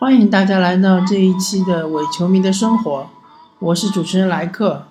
[0.00, 3.08] 欢迎大家来到这一期的伪球迷的生活，
[3.58, 4.84] 我是主持人莱克。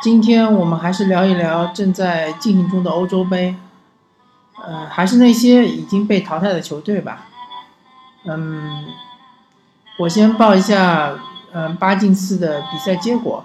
[0.00, 3.56] 今天我们还是聊一聊正在进行中的欧洲杯，
[4.64, 7.26] 呃，还是那些已经被淘汰的球队吧。
[8.26, 8.86] 嗯，
[9.98, 11.18] 我先报一下，
[11.52, 13.42] 嗯，八进四的比赛结果。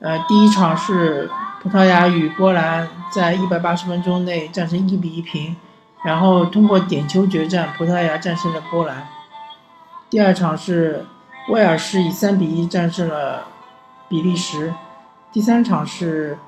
[0.00, 1.30] 呃，第一场是
[1.62, 5.54] 葡萄牙与波兰在一百八十分钟内战成一比一平，
[6.02, 9.06] 然后通过点球决战，葡萄牙战胜了波兰。
[10.10, 11.04] 第二场是
[11.50, 13.44] 威尔士以三比一战胜了
[14.08, 14.72] 比利时，
[15.30, 16.38] 第三场是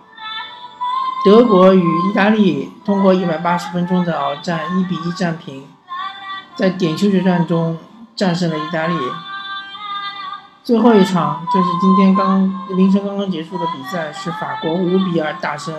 [1.26, 5.66] 德国与意大利通过一百八十分钟的鏖战一比一战平，
[6.56, 7.76] 在点球决战中
[8.16, 8.94] 战胜了意大利。
[10.64, 15.74] 最后一场就是今天刚凌晨刚刚结束的比赛，是法国五比二大胜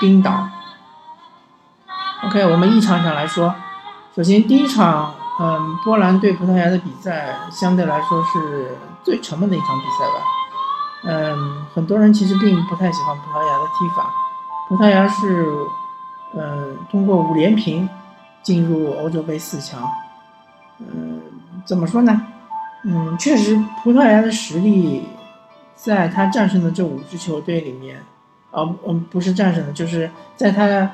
[0.00, 0.48] 冰岛。
[2.22, 3.54] OK，我们一场场来说，
[4.16, 5.14] 首先第一场。
[5.40, 10.24] 嗯，波兰对葡萄牙的比赛相对来说是最沉闷的一场比赛吧。
[11.06, 14.12] 嗯，很多人其实并不太喜欢葡萄牙的踢法。
[14.68, 15.46] 葡萄牙是，
[16.34, 17.88] 嗯，通过五连平
[18.42, 19.82] 进入欧洲杯四强。
[20.78, 21.20] 嗯，
[21.64, 22.26] 怎么说呢？
[22.84, 25.08] 嗯，确实，葡萄牙的实力
[25.74, 28.02] 在他战胜的这五支球队里面，
[28.52, 30.90] 哦，嗯，不是战胜的，就是在他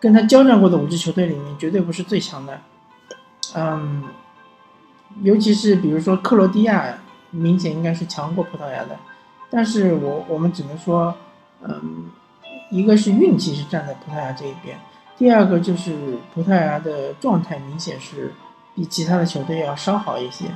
[0.00, 2.58] 跟他交战过的五支球队里面，绝对不是最强的。
[3.54, 4.04] 嗯，
[5.22, 6.98] 尤其是比如说克罗地亚，
[7.30, 8.98] 明显应该是强过葡萄牙的，
[9.50, 11.14] 但是我我们只能说，
[11.62, 12.10] 嗯，
[12.70, 14.78] 一个是运气是站在葡萄牙这一边，
[15.18, 18.32] 第二个就是葡萄牙的状态明显是
[18.74, 20.46] 比其他的球队要稍好一些，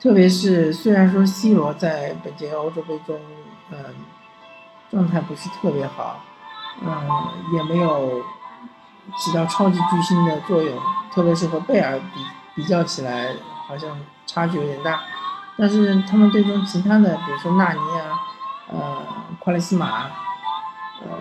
[0.00, 3.18] 特别是虽然说 C 罗在本届欧洲杯中，
[3.70, 3.78] 嗯，
[4.90, 6.24] 状态不是特别好，
[6.82, 6.90] 嗯，
[7.54, 8.22] 也没有。
[9.16, 10.78] 起到超级巨星的作用，
[11.12, 13.34] 特别是和贝尔比比较起来，
[13.66, 15.00] 好像差距有点大。
[15.56, 18.18] 但是他们队中其他的，比如说纳尼啊，
[18.70, 19.02] 呃，
[19.40, 20.02] 夸雷斯马，
[21.02, 21.18] 呃，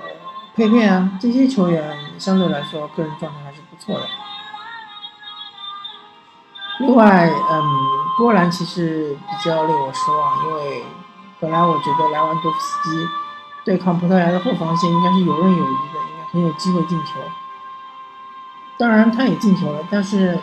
[0.55, 4.05] 佩佩啊，这些球员相对来说个人状态还是不错的。
[6.79, 7.63] 另外，嗯，
[8.19, 10.83] 波兰其实比较令我失望，因为
[11.39, 13.07] 本来我觉得莱万多夫斯基
[13.65, 17.13] 对抗葡萄牙的后防线应该是游刃有余的，应该很有机会进球。
[18.79, 20.37] 当然，他也进球了，但是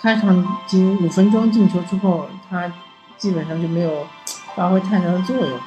[0.00, 2.72] 开场仅五分钟进球之后，他
[3.18, 4.06] 基本上就没有
[4.54, 5.60] 发挥太大的作用。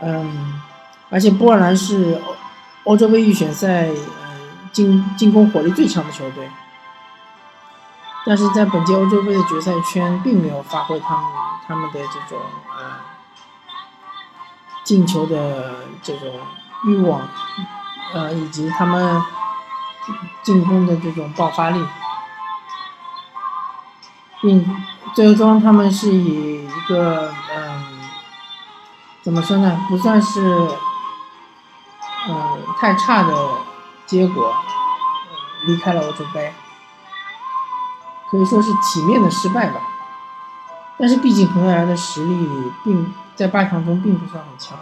[0.00, 0.60] 嗯，
[1.08, 4.38] 而且波兰是欧欧洲杯预选赛呃
[4.70, 6.50] 进进攻火力最强的球队，
[8.26, 11.24] 但是在本届欧洲杯的决赛圈并没有发挥他们
[11.66, 12.38] 他们的这种
[12.78, 12.96] 呃
[14.84, 16.28] 进球的这种
[16.84, 17.26] 欲望，
[18.12, 19.22] 呃以及他们。
[20.42, 21.84] 进攻的这种爆发力，
[24.40, 24.76] 并
[25.14, 28.00] 最终他们是以一个嗯，
[29.22, 29.86] 怎么说呢？
[29.88, 30.40] 不算是
[32.28, 33.48] 嗯太差的
[34.06, 34.54] 结果
[35.66, 36.52] 离开了欧洲杯，
[38.30, 39.80] 可以说是体面的失败吧。
[40.98, 42.48] 但是毕竟葡萄牙的实力
[42.84, 44.78] 并在八强中并不算很强，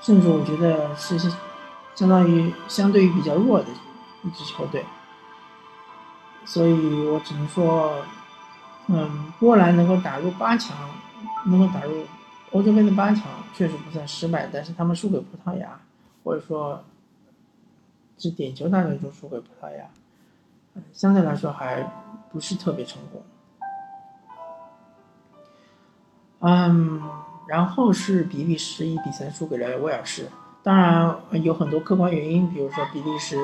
[0.00, 1.18] 甚至我觉得是
[1.94, 3.66] 相当于相对于比较弱的。
[4.24, 4.84] 一支球队，
[6.44, 8.02] 所以我只能说，
[8.88, 10.76] 嗯，波兰能够打入八强，
[11.46, 12.04] 能够打入
[12.52, 13.24] 欧洲杯的八强，
[13.54, 14.48] 确实不算失败。
[14.52, 15.80] 但是他们输给葡萄牙，
[16.24, 16.82] 或者说，
[18.18, 19.84] 是点球大战中输给葡萄牙，
[20.92, 21.82] 相对来说还
[22.32, 23.22] 不是特别成功。
[26.40, 27.02] 嗯，
[27.46, 30.28] 然后是比利时一比三输给了威尔士。
[30.62, 33.38] 当然有很多客观原因，比如说比利时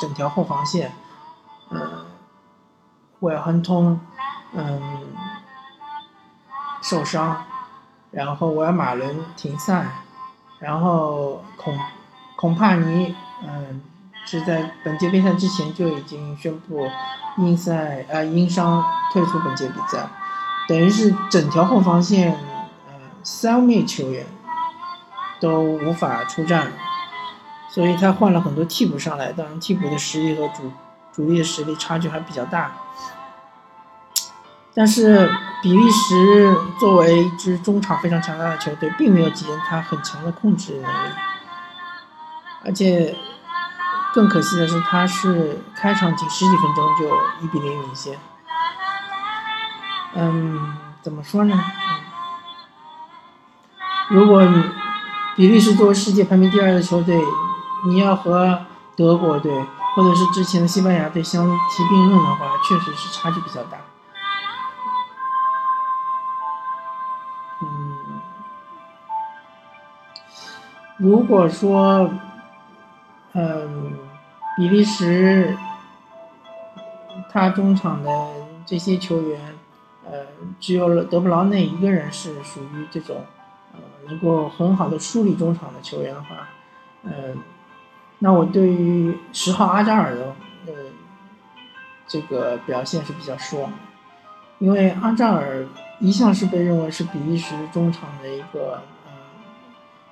[0.00, 0.92] 整条后防线，
[1.70, 2.06] 嗯，
[3.18, 4.00] 韦尔亨通，
[4.54, 4.80] 嗯，
[6.80, 7.44] 受伤，
[8.12, 9.90] 然后维尔马伦停赛，
[10.58, 11.78] 然后孔
[12.36, 13.82] 孔帕尼，嗯，
[14.24, 16.88] 是在本届杯赛之前就已经宣布
[17.36, 18.82] 因赛呃因伤
[19.12, 20.08] 退出本届比赛，
[20.68, 22.32] 等于是整条后防线，
[22.88, 24.24] 呃，三位球员。
[25.40, 26.70] 都无法出战，
[27.70, 30.70] 所以他换了很多替补上来，当然替补的实力和主
[31.12, 32.72] 主力的实力差距还比较大。
[34.72, 35.28] 但是
[35.62, 41.12] 比利时作为一支中场非常强大的球队，并没有体现他很强的控制能力，
[42.64, 43.16] 而且
[44.14, 47.08] 更可惜的是，他是开场仅十几分钟就
[47.44, 48.16] 一比零领先。
[50.14, 51.60] 嗯，怎么说呢？
[54.08, 54.42] 如果
[55.36, 57.18] 比利时作为世界排名第二的球队，
[57.86, 59.50] 你要和德国队、
[59.94, 63.78] 或者是之前的西班牙队相提并论的话，确实是差距比较大。
[67.62, 68.20] 嗯，
[70.98, 72.10] 如果说，
[73.32, 73.94] 嗯，
[74.56, 75.56] 比利时
[77.32, 78.10] 他中场的
[78.66, 79.54] 这些球员，
[80.04, 80.26] 呃，
[80.58, 83.24] 只有德布劳内一个人是属于这种，
[84.10, 86.48] 能够很好的梳理中场的球员的话，
[87.04, 87.38] 嗯。
[88.22, 90.36] 那我对于十号阿扎尔的
[90.66, 90.72] 呃
[92.06, 93.78] 这个表现是比较失望的，
[94.58, 95.66] 因为阿扎尔
[96.00, 99.12] 一向是被认为是比利时中场的一个嗯，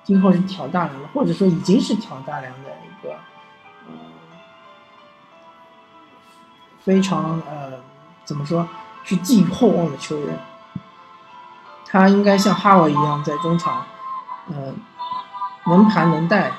[0.03, 3.13] 今后是挑大梁的，或者说已经是挑大梁的一个
[3.87, 3.93] 嗯
[6.79, 7.73] 非常呃
[8.25, 8.67] 怎么说
[9.03, 10.39] 是寄予厚望的球员，
[11.89, 13.83] 他应该像哈维一样在中场
[14.47, 14.75] 嗯
[15.65, 16.51] 能盘能带。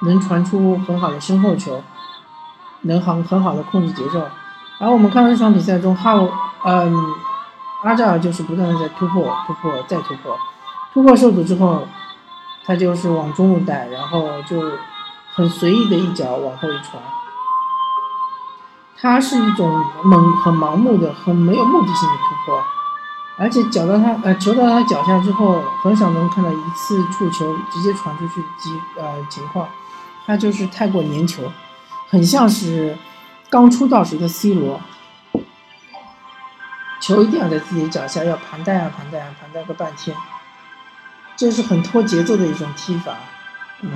[0.00, 1.82] 能传出很好的身后球，
[2.82, 4.20] 能很很好的控制节奏。
[4.78, 6.12] 而我们看到这场比赛中，哈，
[6.64, 7.14] 嗯，
[7.82, 10.38] 阿扎尔就是不断的在突破、突破、再突破，
[10.92, 11.88] 突破受阻之后，
[12.66, 14.60] 他就是往中路带，然后就
[15.34, 17.02] 很随意的一脚往后一传。
[19.00, 22.62] 他是一种猛、很盲目的、很没有目的性的突破。
[23.38, 29.68] 而且脚到他呃球到他脚下之后，很少能看到一次触球直接传出去及呃情况，
[30.24, 31.52] 他就是太过粘球，
[32.08, 32.96] 很像是
[33.50, 34.80] 刚出道时的 C 罗，
[36.98, 40.16] 球一定要在自己脚下要盘带啊盘带啊盘带个半天，
[41.36, 43.16] 这是很拖节奏的一种踢法，
[43.82, 43.90] 嗯，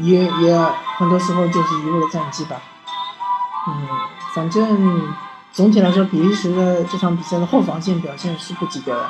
[0.00, 0.54] 也也
[0.98, 2.60] 很多时候就是一路的战绩吧，
[3.68, 3.88] 嗯，
[4.34, 5.14] 反正。
[5.54, 9.08] 总体来说，比利时的这场比赛的后防线表现是不及格的，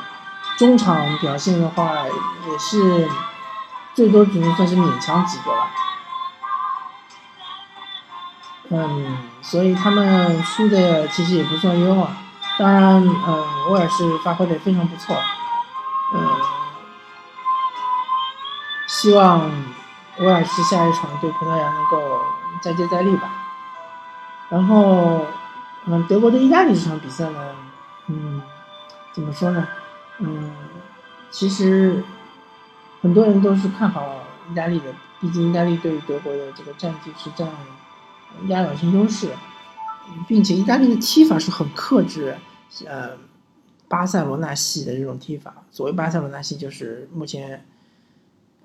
[0.58, 3.08] 中场表现的话也是
[3.94, 5.66] 最多只能算是勉强及格了。
[8.68, 12.14] 嗯，所以他们输的其实也不算冤枉。
[12.58, 15.16] 当然，嗯，威尔士发挥的非常不错。
[16.14, 16.28] 嗯，
[18.86, 19.50] 希望
[20.18, 22.20] 威尔士下一场对葡萄牙能够
[22.60, 23.30] 再接再厉吧。
[24.50, 25.24] 然后。
[25.86, 27.54] 嗯，德国对意大利这场比赛呢，
[28.08, 28.40] 嗯，
[29.12, 29.68] 怎么说呢？
[30.18, 30.52] 嗯，
[31.30, 32.02] 其实
[33.02, 37.46] 很多人都是看好意大利的，毕竟意大利对德国的这个战绩是占
[38.46, 39.28] 压倒性优势，
[40.26, 42.34] 并且意大利的踢法是很克制，
[42.86, 43.10] 呃，
[43.86, 45.52] 巴塞罗那系的这种踢法。
[45.70, 47.66] 所谓巴塞罗那系，就是目前，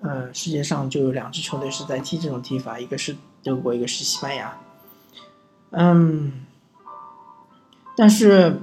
[0.00, 4.56] 呃，世界上就有两支球队是在踢这种踢法，一个是德国，一个是西班牙。
[5.72, 6.46] 嗯。
[7.96, 8.62] 但是，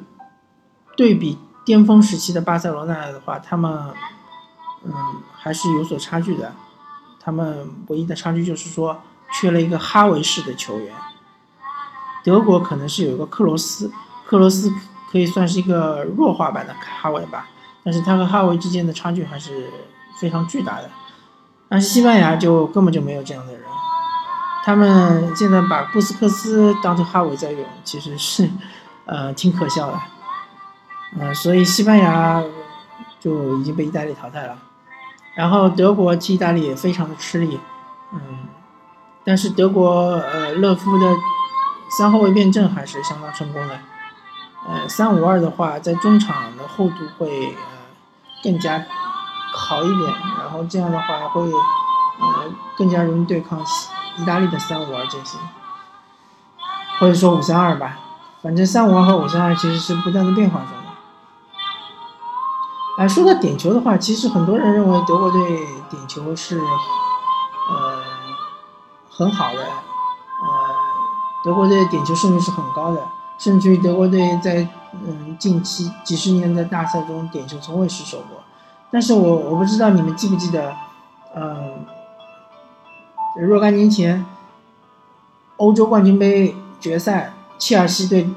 [0.95, 3.93] 对比巅峰时期的巴塞罗那的话，他们，
[4.83, 4.93] 嗯，
[5.35, 6.53] 还是有所差距的。
[7.19, 9.01] 他们唯一的差距就是说，
[9.33, 10.95] 缺了一个哈维式的球员。
[12.23, 13.91] 德国可能是有一个克罗斯，
[14.25, 14.71] 克罗斯
[15.11, 17.47] 可以算是一个弱化版的哈维吧，
[17.83, 19.69] 但是他和哈维之间的差距还是
[20.19, 20.89] 非常巨大的。
[21.69, 23.61] 但是西班牙就根本就没有这样的人，
[24.63, 28.49] 他们现在把布斯克斯当成哈维在用，其实是。
[29.07, 29.99] 呃，挺可笑的，
[31.17, 32.43] 呃，所以西班牙
[33.21, 34.57] 就已经被意大利淘汰了，
[35.33, 37.57] 然后德国踢意大利也非常的吃力，
[38.11, 38.19] 嗯，
[39.23, 41.15] 但是德国呃勒夫的
[41.97, 43.79] 三后卫变阵还是相当成功的，
[44.67, 47.61] 呃，三五二的话，在中场的厚度会呃
[48.43, 48.85] 更加
[49.53, 53.57] 好一点，然后这样的话会呃更加容易对抗
[54.17, 55.39] 意大利的三五二阵型，
[56.99, 57.99] 或者说五三二吧。
[58.47, 60.75] 反正三五二和五三二其实是不断的变化中的。
[62.97, 65.41] 哎，说到点球的话，其实很多人认为德国队
[65.89, 67.99] 点球是呃
[69.09, 70.47] 很好的，呃，
[71.43, 73.03] 德国队点球胜率是很高的，
[73.37, 78.41] 甚至于德国队在嗯近期几十年的大赛中点球从未失手过。
[78.89, 80.73] 但是我我不知道你们记不记得，
[81.35, 81.85] 嗯，
[83.45, 84.25] 若干年前
[85.57, 87.33] 欧洲冠军杯决赛。
[87.57, 88.27] 切尔西对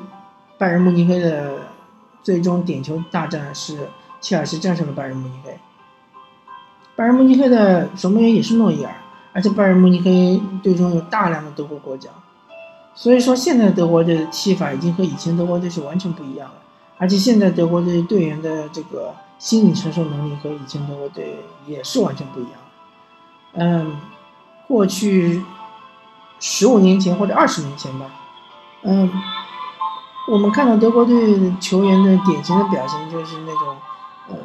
[0.58, 1.68] 拜仁慕尼黑的
[2.22, 3.88] 最终点球大战是
[4.20, 5.58] 切尔西战胜了拜仁慕尼黑。
[6.96, 8.94] 拜仁慕尼黑的守门员也是诺伊尔，
[9.32, 12.10] 而且拜仁慕尼黑队中有大量的德国国脚，
[12.94, 16.54] 所以说现在德国队的踢法已经和以前德国队是完全不一样了。
[16.98, 22.52] 而且现在德国队队员的这个心理承受能力和以前德国队也是完全不一样。
[23.54, 23.96] 嗯，
[24.68, 25.42] 过去
[26.38, 28.10] 十五年前或者二十年前吧。
[28.82, 29.10] 嗯，
[30.26, 33.76] 我们看到德国队球员的典型的表现就是那种，
[34.28, 34.36] 呃，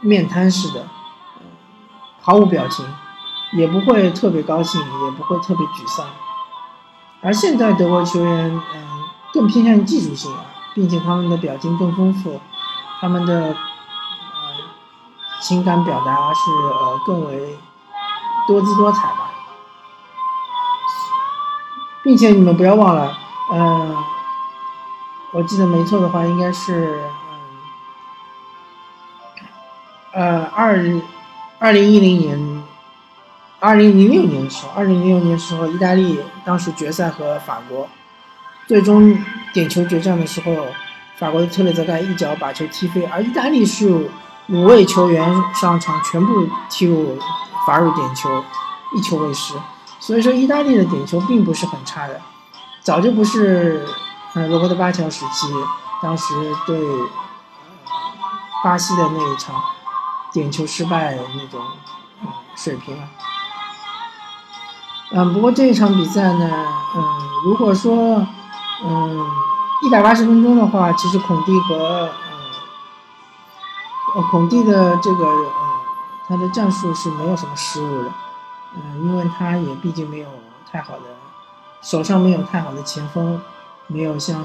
[0.00, 0.84] 面瘫式的，
[2.20, 2.84] 毫无表情，
[3.52, 6.04] 也不会特别高兴，也不会特别沮丧，
[7.22, 8.86] 而现在德国球员，嗯，
[9.32, 12.40] 更偏向于技术性啊，并且他们的表情更丰富，
[13.00, 13.54] 他们的呃
[15.40, 17.56] 情感表达是呃更为
[18.48, 19.30] 多姿多彩吧。
[22.02, 23.16] 并且你们不要忘了，
[23.52, 23.96] 嗯，
[25.32, 26.98] 我记得没错的话，应该是
[30.12, 30.78] 嗯，呃二
[31.58, 32.62] 二零一零年。
[33.60, 37.88] 二零零六年的时候，二零零六年的时候，意大利当时决赛和法国
[38.66, 39.16] 最终
[39.54, 40.66] 点球决战的时候，
[41.16, 44.10] 法国的特雷泽盖一脚把球踢飞，而意大利是
[44.50, 47.18] 五位球员上场全部踢入
[47.66, 48.44] 罚入点球，
[48.94, 49.54] 一球未失。
[49.98, 52.20] 所以说，意大利的点球并不是很差的，
[52.84, 53.84] 早就不是
[54.34, 55.48] 呃罗伯特巴乔时期
[56.02, 56.34] 当时
[56.66, 56.78] 对
[58.62, 59.58] 巴西的那一场
[60.32, 61.60] 点球失败那种
[62.54, 63.08] 水平了。
[65.12, 66.50] 嗯，不过这一场比赛呢，
[66.94, 67.02] 嗯，
[67.44, 68.26] 如果说，
[68.84, 69.30] 嗯，
[69.82, 72.10] 一百八十分钟的话，其实孔蒂和，
[74.14, 75.52] 呃，孔蒂的这个，呃，
[76.28, 78.10] 他的战术是没有什么失误的，
[78.74, 80.28] 嗯，因为他也毕竟没有
[80.70, 81.13] 太好的，
[81.84, 83.40] 手上没有太好的前锋，
[83.86, 84.44] 没有像，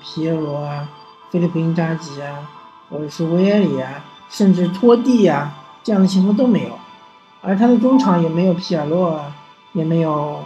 [0.00, 0.88] 皮耶罗啊、
[1.30, 2.50] 菲利普因扎吉啊，
[2.90, 6.76] 或者是维埃里啊，甚至托蒂啊这样的前锋都没有，
[7.40, 9.36] 而他的中场也没有皮尔洛啊。
[9.72, 10.42] 也没有，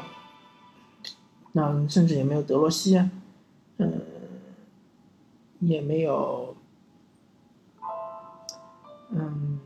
[1.52, 3.08] 那甚至也没有德罗西啊，
[3.76, 4.00] 嗯，
[5.60, 6.56] 也没有，
[9.10, 9.60] 嗯，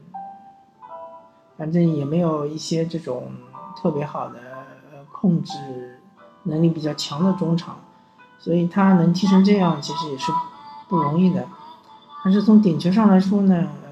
[1.56, 3.32] 反正也没有一些这种
[3.74, 4.38] 特别好的
[5.10, 5.93] 控制
[6.44, 7.76] 能力比较强的中场，
[8.38, 10.32] 所以他能踢成这样，其实也是
[10.88, 11.46] 不容易的。
[12.24, 13.54] 但是从点球上来说呢？
[13.84, 13.90] 嗯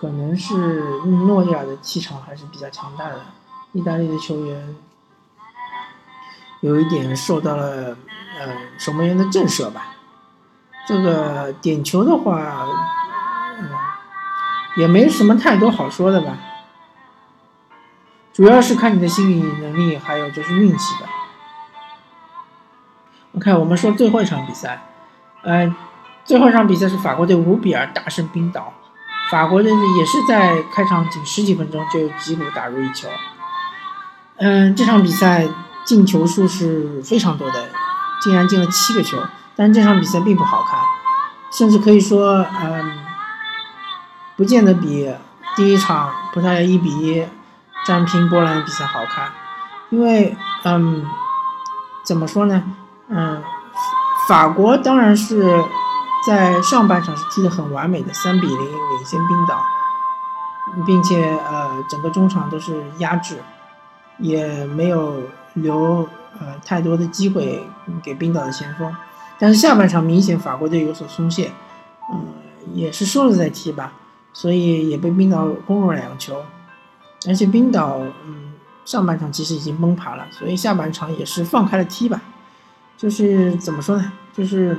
[0.00, 0.80] 可能是
[1.26, 3.20] 诺伊尔的气场还是比较强大的，
[3.72, 4.76] 意大利的球员
[6.60, 7.96] 有一点受到了
[8.38, 9.96] 呃守门员的震慑吧。
[10.86, 12.64] 这个点球的话，
[13.58, 13.70] 嗯，
[14.76, 16.38] 也没什么太多好说的吧，
[18.38, 21.08] 主要是看你的心理能力，还有就是运气的。
[23.34, 24.80] OK，我们说最后一场比赛，
[25.42, 25.74] 呃，
[26.24, 28.72] 最后一场比赛是法国队五比二大胜冰岛。
[29.28, 33.08] 法国队也是在开场仅十几分钟就击鼓打入一球，
[34.36, 35.44] 嗯，这场比赛
[35.84, 37.66] 进球数是非常多的，
[38.22, 39.18] 竟然进了七个球。
[39.56, 40.78] 但这场比赛并不好看，
[41.50, 42.98] 甚至可以说，嗯，
[44.36, 45.12] 不见得比
[45.56, 47.26] 第一场葡萄牙一比一
[47.86, 49.30] 战平波兰的比赛好看，
[49.90, 51.04] 因为，嗯，
[52.04, 52.62] 怎么说呢？
[53.08, 53.42] 嗯，
[54.28, 55.64] 法国当然是。
[56.26, 59.64] 在上半场是踢得很完美的，三比零领先冰岛，
[60.84, 63.38] 并且呃整个中场都是压制，
[64.18, 65.22] 也没有
[65.54, 66.06] 留
[66.38, 67.64] 呃太多的机会
[68.02, 68.94] 给冰岛的前锋。
[69.38, 71.52] 但是下半场明显法国队有所松懈，
[72.12, 72.26] 嗯，
[72.74, 73.92] 也是输了再踢吧，
[74.32, 76.42] 所以也被冰岛攻入了两球。
[77.26, 78.52] 而且冰岛嗯
[78.84, 82.22] 上半场其实已经崩盘了，所以下半场也是放开了踢吧，
[82.96, 84.78] 就是怎么说呢，就是。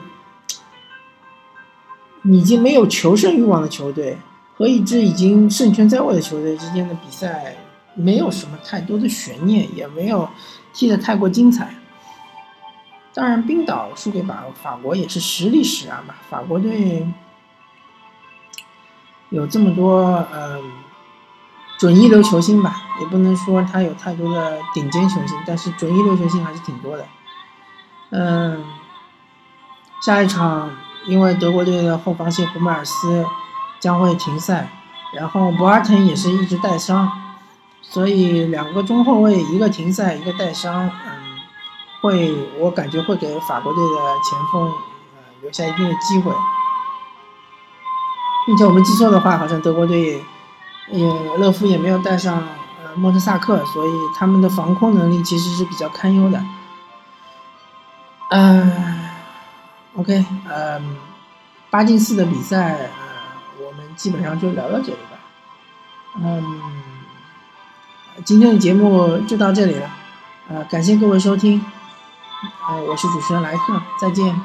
[2.24, 4.18] 已经没有求胜欲望的球队
[4.54, 7.56] 和一支已经胜券在握的球队之间的比赛，
[7.96, 10.30] 没有什么太多的悬念，也没有
[10.74, 11.74] 踢得太过精彩。
[13.14, 16.18] 当然，冰岛输给法法国也是实力使然吧。
[16.30, 17.08] 法国队
[19.30, 20.60] 有这么多呃
[21.80, 27.08] 准一流球星吧，也不能说他有太多的顶尖球星，但是准一流球星还是挺多的。
[28.12, 28.64] 嗯，
[30.02, 30.70] 下一场。
[31.08, 33.26] 因为德国队的后防线胡梅尔斯
[33.80, 34.70] 将会停赛，
[35.14, 37.10] 然后博阿滕也是一直带伤，
[37.82, 41.40] 所以两个中后卫一个停赛一个带伤，嗯，
[42.02, 43.96] 会我感觉会给法国队的
[44.30, 46.34] 前锋呃留下一定的机会，
[48.46, 50.22] 并且我们记错的话，好像德国队
[50.92, 52.38] 也勒夫也没有带上
[52.84, 56.44] 呃莫特萨克，所以他们的防空能力其实是比较堪忧的，
[58.30, 59.00] 嗯。
[59.96, 60.96] OK，嗯，
[61.70, 65.18] 八进四的比赛，呃，我们基本上就聊到这里吧。
[66.22, 66.62] 嗯，
[68.24, 69.90] 今天的节目就到这里了，
[70.48, 71.60] 呃，感谢各位收听，
[72.70, 74.40] 呃，我是主持人莱克，再见。